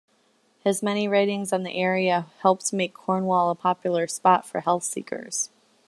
[0.63, 5.51] His many writings on the area helped make Cornwall a popular spot for health-seekers.